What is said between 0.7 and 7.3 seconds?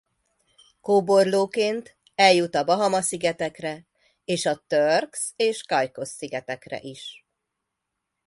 Kóborlóként eljut a Bahama-szigetekre és a Turks- és Caicos-szigetekre is.